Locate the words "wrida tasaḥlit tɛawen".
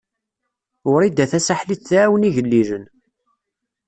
0.91-2.27